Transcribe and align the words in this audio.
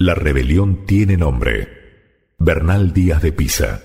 La 0.00 0.14
rebelión 0.14 0.86
tiene 0.86 1.16
nombre. 1.16 1.66
Bernal 2.38 2.92
Díaz 2.92 3.20
de 3.20 3.32
Pisa. 3.32 3.82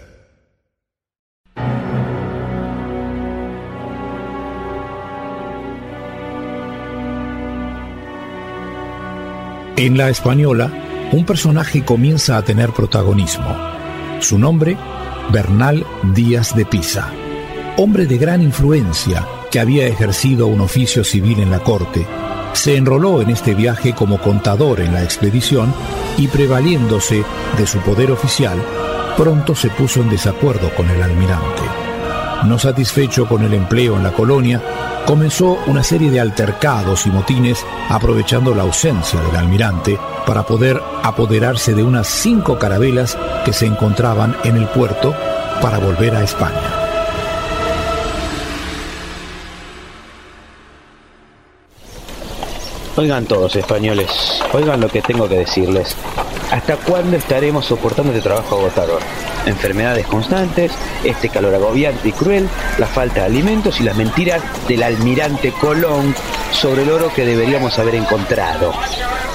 En 9.75 9.97
la 9.97 10.09
española, 10.09 10.71
un 11.11 11.25
personaje 11.25 11.83
comienza 11.83 12.37
a 12.37 12.43
tener 12.43 12.69
protagonismo. 12.73 13.57
Su 14.19 14.37
nombre, 14.37 14.77
Bernal 15.31 15.83
Díaz 16.13 16.55
de 16.55 16.67
Pisa. 16.67 17.11
Hombre 17.77 18.05
de 18.05 18.19
gran 18.19 18.43
influencia 18.43 19.27
que 19.49 19.59
había 19.59 19.87
ejercido 19.87 20.45
un 20.45 20.61
oficio 20.61 21.03
civil 21.03 21.39
en 21.39 21.49
la 21.49 21.61
corte, 21.61 22.05
se 22.53 22.77
enroló 22.77 23.21
en 23.21 23.29
este 23.29 23.53
viaje 23.53 23.93
como 23.93 24.19
contador 24.19 24.79
en 24.79 24.93
la 24.93 25.03
expedición 25.03 25.73
y 26.17 26.27
prevaliéndose 26.27 27.23
de 27.57 27.67
su 27.67 27.79
poder 27.79 28.11
oficial, 28.11 28.57
pronto 29.17 29.55
se 29.55 29.69
puso 29.69 30.01
en 30.01 30.09
desacuerdo 30.09 30.73
con 30.75 30.89
el 30.89 31.01
almirante. 31.01 31.61
No 32.45 32.59
satisfecho 32.59 33.27
con 33.27 33.43
el 33.43 33.53
empleo 33.53 33.95
en 33.95 34.03
la 34.03 34.11
colonia, 34.11 34.61
comenzó 35.05 35.59
una 35.67 35.83
serie 35.83 36.11
de 36.11 36.19
altercados 36.19 37.05
y 37.05 37.09
motines 37.09 37.65
aprovechando 37.89 38.53
la 38.53 38.63
ausencia 38.63 39.19
del 39.21 39.35
almirante 39.35 39.97
para 40.25 40.43
poder 40.43 40.81
apoderarse 41.03 41.73
de 41.73 41.83
unas 41.83 42.07
cinco 42.07 42.59
carabelas 42.59 43.17
que 43.45 43.53
se 43.53 43.65
encontraban 43.65 44.35
en 44.43 44.57
el 44.57 44.67
puerto 44.67 45.15
para 45.61 45.79
volver 45.79 46.15
a 46.15 46.23
España. 46.23 46.82
Oigan 52.95 53.25
todos 53.25 53.55
españoles, 53.55 54.07
oigan 54.53 54.79
lo 54.79 54.87
que 54.87 55.01
tengo 55.01 55.27
que 55.27 55.39
decirles. 55.39 55.95
¿Hasta 56.51 56.77
cuándo 56.77 57.17
estaremos 57.17 57.65
soportando 57.65 58.11
este 58.11 58.21
trabajo 58.21 58.59
agotador? 58.59 59.01
Enfermedades 59.47 60.05
constantes, 60.05 60.71
este 61.03 61.29
calor 61.29 61.55
agobiante 61.55 62.09
y 62.09 62.11
cruel, 62.11 62.47
la 62.77 62.85
falta 62.85 63.21
de 63.21 63.25
alimentos 63.25 63.81
y 63.81 63.83
las 63.83 63.95
mentiras 63.95 64.43
del 64.67 64.83
almirante 64.83 65.51
Colón 65.53 66.13
sobre 66.51 66.83
el 66.83 66.91
oro 66.91 67.11
que 67.11 67.25
deberíamos 67.25 67.79
haber 67.79 67.95
encontrado. 67.95 68.71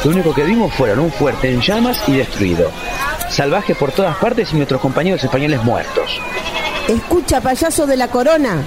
Lo 0.05 0.11
único 0.13 0.33
que 0.33 0.45
vimos 0.45 0.73
fueron 0.75 1.01
un 1.01 1.11
fuerte 1.11 1.51
en 1.51 1.61
llamas 1.61 2.01
y 2.09 2.13
destruido. 2.13 2.71
Salvajes 3.29 3.77
por 3.77 3.91
todas 3.91 4.17
partes 4.19 4.53
y 4.53 4.57
nuestros 4.57 4.81
compañeros 4.81 5.25
españoles 5.25 5.65
muertos. 5.65 6.21
Escucha, 6.87 7.41
payaso 7.41 7.89
de 7.89 7.97
la 7.97 8.07
corona. 8.07 8.63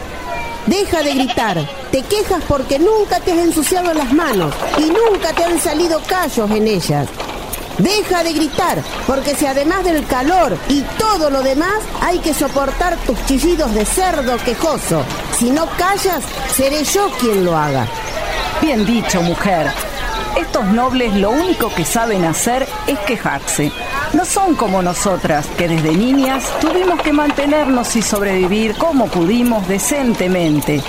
Deja 0.67 1.02
de 1.02 1.14
gritar. 1.14 1.81
Te 1.92 2.03
quejas 2.03 2.42
porque 2.47 2.80
nunca 2.80 3.20
te 3.20 3.34
has 3.34 3.39
ensuciado 3.39 3.94
las 3.94 4.14
manos 4.14 4.53
y 4.78 4.84
nunca 4.84 5.34
te 5.34 5.44
han 5.44 5.59
salido 5.59 6.02
callos 6.08 6.50
en 6.50 6.67
ellas. 6.67 7.08
Deja 7.78 8.23
de 8.23 8.31
gritar, 8.31 8.81
porque 9.08 9.36
si 9.36 9.45
además 9.45 9.83
del 9.83 10.06
calor 10.06 10.58
y 10.70 10.81
todo 10.98 11.30
lo 11.30 11.42
demás 11.42 11.81
hay 12.00 12.20
que 12.20 12.33
soportar 12.33 12.95
tus 13.06 13.23
chillidos 13.25 13.73
de 13.73 13.86
cerdo 13.86 14.38
quejoso, 14.38 15.03
si 15.38 15.50
no 15.50 15.67
callas, 15.78 16.23
seré 16.56 16.83
yo 16.86 17.09
quien 17.20 17.44
lo 17.44 17.58
haga. 17.58 17.88
Bien 18.61 18.86
dicho, 18.86 19.22
mujer. 19.22 19.67
Estos 20.38 20.66
nobles 20.67 21.14
lo 21.16 21.31
único 21.31 21.73
que 21.73 21.83
saben 21.83 22.23
hacer 22.23 22.67
es 22.88 23.00
quejarse. 23.00 23.72
No 24.14 24.23
son 24.23 24.55
como 24.55 24.81
nosotras, 24.81 25.48
que 25.58 25.67
desde 25.67 25.92
niñas 25.92 26.45
tuvimos 26.61 27.02
que 27.02 27.11
mantenernos 27.11 27.95
y 27.98 28.02
sobrevivir 28.02 28.76
como 28.78 29.08
pudimos 29.08 29.67
decentemente. 29.67 30.81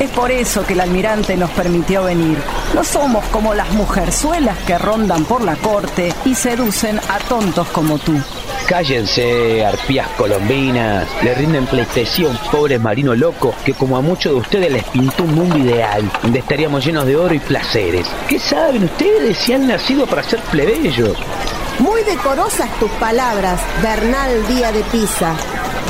Es 0.00 0.10
por 0.10 0.30
eso 0.30 0.64
que 0.64 0.72
el 0.72 0.80
almirante 0.80 1.36
nos 1.36 1.50
permitió 1.50 2.04
venir. 2.04 2.38
No 2.74 2.82
somos 2.84 3.24
como 3.26 3.54
las 3.54 3.70
mujerzuelas 3.72 4.58
que 4.66 4.78
rondan 4.78 5.24
por 5.24 5.42
la 5.42 5.56
corte 5.56 6.12
y 6.24 6.34
seducen 6.34 6.98
a 6.98 7.18
tontos 7.28 7.68
como 7.68 7.98
tú. 7.98 8.18
Cállense, 8.66 9.64
arpías 9.64 10.08
colombinas. 10.16 11.06
Le 11.22 11.34
rinden 11.34 11.66
pleitesía 11.66 12.28
pobre 12.50 12.78
marino 12.78 13.14
loco 13.14 13.54
que 13.64 13.74
como 13.74 13.96
a 13.96 14.00
muchos 14.00 14.32
de 14.32 14.38
ustedes 14.40 14.72
les 14.72 14.84
pintó 14.84 15.24
un 15.24 15.34
mundo 15.34 15.58
ideal, 15.58 16.10
donde 16.22 16.38
estaríamos 16.38 16.84
llenos 16.84 17.06
de 17.06 17.16
oro 17.16 17.34
y 17.34 17.38
placeres. 17.38 18.06
¿Qué 18.28 18.38
saben 18.38 18.84
ustedes 18.84 19.36
si 19.38 19.52
han 19.52 19.66
nacido 19.66 20.06
para 20.06 20.22
ser 20.22 20.40
plebeyos? 20.50 21.16
Muy 21.78 22.02
decorosas 22.04 22.70
tus 22.78 22.90
palabras, 22.92 23.60
Bernal 23.82 24.46
Díaz 24.46 24.72
de 24.74 24.82
Pisa, 24.84 25.34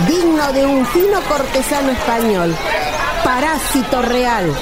digno 0.08 0.52
de 0.52 0.64
un 0.64 0.86
fino 0.86 1.20
cortesano 1.28 1.90
español, 1.90 2.54
parásito 3.24 4.02
real. 4.02 4.52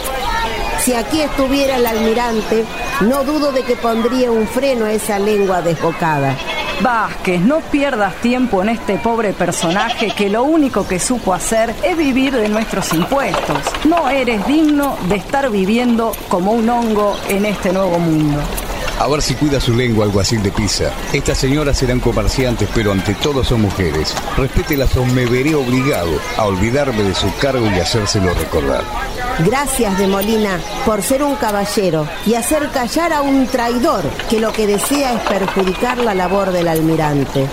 Si 0.81 0.95
aquí 0.95 1.21
estuviera 1.21 1.77
el 1.77 1.87
almirante, 1.87 2.65
no 3.03 3.25
dudo 3.25 3.53
de 3.53 3.63
que 3.63 3.77
pondría 3.77 4.31
un 4.31 4.47
freno 4.47 4.87
a 4.87 4.93
esa 4.93 5.19
lengua 5.19 5.63
desbocada. 5.63 6.37
Vázquez, 6.81 7.41
no 7.43 7.61
pierdas 7.61 8.15
tiempo 8.17 8.63
en 8.63 8.71
este 8.71 8.97
pobre 8.97 9.35
personaje 9.35 10.11
que 10.17 10.31
lo 10.31 10.45
único 10.45 10.89
que 10.89 10.99
supo 10.99 11.35
hacer 11.35 11.75
es 11.83 11.97
vivir 11.97 12.35
de 12.35 12.49
nuestros 12.49 12.95
impuestos. 12.95 13.59
No 13.85 14.09
eres 14.09 14.47
digno 14.47 14.97
de 15.09 15.17
estar 15.17 15.51
viviendo 15.51 16.13
como 16.29 16.53
un 16.53 16.69
hongo 16.71 17.17
en 17.29 17.45
este 17.45 17.73
nuevo 17.73 17.99
mundo. 17.99 18.41
A 19.01 19.09
ver 19.09 19.23
si 19.23 19.35
cuida 19.35 19.59
su 19.61 19.75
lengua, 19.75 20.05
alguacil 20.05 20.43
de 20.43 20.53
Pisa. 20.53 20.93
Estas 21.15 21.39
señoras 21.39 21.79
serán 21.79 22.01
comerciantes, 22.01 22.69
pero 22.75 22.93
ante 22.93 23.15
todo 23.15 23.43
son 23.43 23.63
mujeres. 23.63 24.15
Respételas 24.37 24.95
o 24.95 25.07
me 25.07 25.25
veré 25.25 25.55
obligado 25.55 26.11
a 26.37 26.45
olvidarme 26.45 27.03
de 27.03 27.15
su 27.15 27.35
cargo 27.39 27.65
y 27.65 27.81
hacérselo 27.81 28.35
recordar. 28.35 28.85
Gracias 29.39 29.99
de 29.99 30.07
Molina 30.07 30.61
por 30.85 31.01
ser 31.01 31.23
un 31.23 31.35
caballero 31.37 32.07
y 32.27 32.35
hacer 32.35 32.69
callar 32.69 33.15
a 33.15 33.23
un 33.23 33.47
traidor 33.47 34.05
que 34.29 34.39
lo 34.39 34.53
que 34.53 34.67
desea 34.67 35.15
es 35.15 35.21
perjudicar 35.21 35.97
la 35.97 36.13
labor 36.13 36.53
del 36.53 36.69
almirante. 36.69 37.49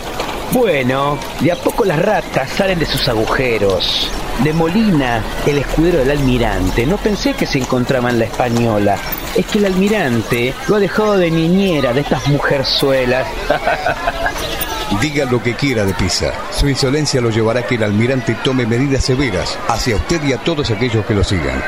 Bueno, 0.51 1.17
de 1.41 1.51
a 1.51 1.55
poco 1.55 1.83
las 1.83 1.99
ratas 1.99 2.49
salen 2.51 2.79
de 2.79 2.85
sus 2.85 3.07
agujeros. 3.09 4.09
De 4.43 4.53
Molina, 4.53 5.21
el 5.45 5.57
escudero 5.57 5.99
del 5.99 6.11
almirante, 6.11 6.85
no 6.85 6.97
pensé 6.97 7.33
que 7.33 7.45
se 7.45 7.59
encontraba 7.59 8.09
en 8.09 8.19
la 8.19 8.25
española. 8.25 8.97
Es 9.35 9.45
que 9.45 9.57
el 9.59 9.65
almirante 9.65 10.53
lo 10.67 10.75
ha 10.75 10.79
dejado 10.79 11.17
de 11.17 11.31
niñera 11.31 11.91
de 11.91 12.01
estas 12.01 12.27
mujerzuelas. 12.27 13.27
Diga 15.01 15.25
lo 15.25 15.43
que 15.43 15.53
quiera 15.53 15.83
de 15.83 15.93
Pisa. 15.93 16.33
Su 16.51 16.69
insolencia 16.69 17.19
lo 17.19 17.29
llevará 17.29 17.59
a 17.59 17.63
que 17.63 17.75
el 17.75 17.83
almirante 17.83 18.35
tome 18.43 18.65
medidas 18.65 19.03
severas 19.03 19.59
hacia 19.67 19.97
usted 19.97 20.23
y 20.23 20.31
a 20.31 20.37
todos 20.37 20.71
aquellos 20.71 21.05
que 21.05 21.13
lo 21.13 21.23
sigan. 21.25 21.61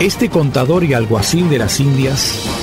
Este 0.00 0.28
contador 0.28 0.84
y 0.84 0.92
alguacil 0.92 1.48
de 1.48 1.58
las 1.58 1.78
Indias 1.80 2.53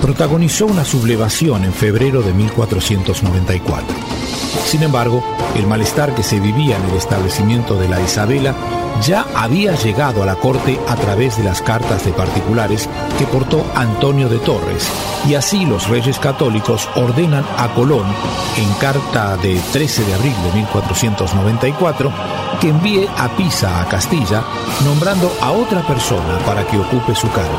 protagonizó 0.00 0.66
una 0.66 0.84
sublevación 0.84 1.64
en 1.64 1.72
febrero 1.72 2.22
de 2.22 2.32
1494. 2.32 3.96
Sin 4.64 4.82
embargo, 4.82 5.22
el 5.56 5.66
malestar 5.66 6.14
que 6.14 6.22
se 6.22 6.40
vivía 6.40 6.76
en 6.76 6.84
el 6.90 6.96
establecimiento 6.96 7.74
de 7.74 7.88
la 7.88 8.00
Isabela 8.00 8.54
ya 9.02 9.24
había 9.34 9.74
llegado 9.74 10.22
a 10.22 10.26
la 10.26 10.36
corte 10.36 10.78
a 10.88 10.96
través 10.96 11.36
de 11.36 11.44
las 11.44 11.62
cartas 11.62 12.04
de 12.04 12.12
particulares 12.12 12.88
que 13.18 13.26
portó 13.26 13.64
Antonio 13.74 14.28
de 14.28 14.38
Torres, 14.38 14.88
y 15.26 15.34
así 15.34 15.64
los 15.64 15.88
reyes 15.88 16.18
católicos 16.18 16.88
ordenan 16.96 17.44
a 17.56 17.68
Colón, 17.74 18.06
en 18.56 18.72
carta 18.74 19.36
de 19.36 19.58
13 19.72 20.04
de 20.04 20.14
abril 20.14 20.34
de 20.44 20.52
1494, 20.58 22.12
que 22.60 22.68
envíe 22.68 23.08
a 23.16 23.28
Pisa, 23.36 23.80
a 23.80 23.88
Castilla, 23.88 24.42
nombrando 24.84 25.32
a 25.40 25.52
otra 25.52 25.86
persona 25.86 26.38
para 26.44 26.66
que 26.66 26.78
ocupe 26.78 27.14
su 27.14 27.30
cargo. 27.30 27.58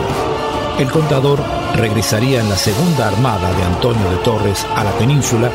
El 0.78 0.92
contador 0.92 1.40
regresaría 1.80 2.42
en 2.42 2.50
la 2.50 2.58
segunda 2.58 3.08
armada 3.08 3.54
de 3.54 3.64
Antonio 3.64 4.10
de 4.12 4.18
Torres 4.18 4.66
a 4.76 4.84
la 4.84 4.92
península 4.92 5.50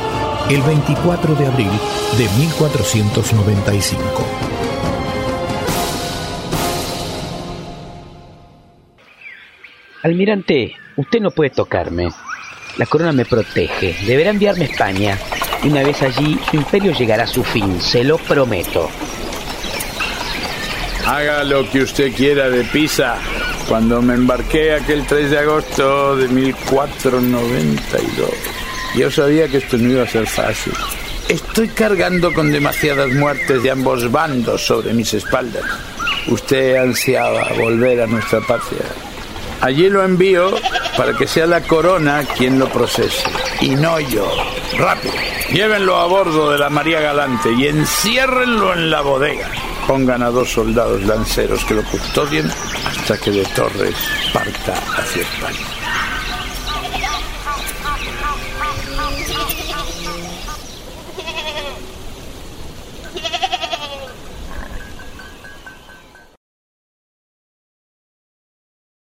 el 0.48 0.62
24 0.62 1.34
de 1.34 1.46
abril 1.46 1.70
de 2.18 2.28
1495. 2.38 4.00
Almirante, 10.02 10.74
usted 10.96 11.20
no 11.20 11.30
puede 11.30 11.50
tocarme. 11.50 12.08
La 12.76 12.86
corona 12.86 13.12
me 13.12 13.24
protege. 13.24 13.96
Deberá 14.06 14.30
enviarme 14.30 14.64
a 14.64 14.68
España. 14.68 15.18
Y 15.62 15.68
una 15.68 15.82
vez 15.82 16.02
allí, 16.02 16.38
su 16.50 16.56
imperio 16.56 16.92
llegará 16.92 17.24
a 17.24 17.26
su 17.26 17.42
fin, 17.42 17.80
se 17.80 18.04
lo 18.04 18.18
prometo. 18.18 18.90
Haga 21.06 21.44
lo 21.44 21.68
que 21.70 21.82
usted 21.82 22.12
quiera 22.14 22.50
de 22.50 22.64
Pisa. 22.64 23.18
Cuando 23.68 24.02
me 24.02 24.14
embarqué 24.14 24.74
aquel 24.74 25.06
3 25.06 25.30
de 25.30 25.38
agosto 25.38 26.16
de 26.16 26.28
1492, 26.28 28.30
yo 28.94 29.10
sabía 29.10 29.48
que 29.48 29.56
esto 29.58 29.78
no 29.78 29.90
iba 29.90 30.02
a 30.02 30.06
ser 30.06 30.26
fácil. 30.26 30.74
Estoy 31.28 31.68
cargando 31.68 32.32
con 32.34 32.52
demasiadas 32.52 33.10
muertes 33.14 33.62
de 33.62 33.70
ambos 33.70 34.10
bandos 34.12 34.66
sobre 34.66 34.92
mis 34.92 35.14
espaldas. 35.14 35.64
Usted 36.28 36.76
ansiaba 36.76 37.48
volver 37.58 38.02
a 38.02 38.06
nuestra 38.06 38.40
patria. 38.40 38.84
Allí 39.60 39.88
lo 39.88 40.04
envío 40.04 40.54
para 40.96 41.14
que 41.14 41.26
sea 41.26 41.46
la 41.46 41.62
corona 41.62 42.24
quien 42.36 42.58
lo 42.58 42.68
procese, 42.68 43.24
y 43.60 43.70
no 43.70 43.98
yo. 43.98 44.30
Rápido, 44.78 45.14
llévenlo 45.52 45.96
a 45.96 46.06
bordo 46.06 46.50
de 46.50 46.58
la 46.58 46.68
María 46.68 47.00
Galante 47.00 47.50
y 47.52 47.68
enciérrenlo 47.68 48.74
en 48.74 48.90
la 48.90 49.00
bodega. 49.00 49.48
Pongan 49.86 50.22
a 50.22 50.30
dos 50.30 50.50
soldados 50.50 51.02
lanceros 51.04 51.64
que 51.66 51.74
lo 51.74 51.84
custodien 51.84 52.50
hasta 52.86 53.18
que 53.18 53.30
de 53.30 53.44
Torres 53.54 53.96
parta 54.32 54.72
hacia 54.96 55.22
España. 55.22 55.83